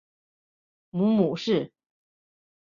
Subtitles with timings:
[0.89, 1.71] 母母氏。